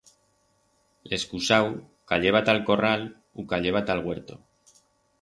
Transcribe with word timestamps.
El 1.09 1.13
escusau 1.17 1.69
cayeba 2.13 2.43
ta'l 2.49 2.65
corral 2.73 3.07
u 3.45 3.49
cayeba 3.55 3.87
ta'l 3.91 4.07
huerto. 4.09 4.45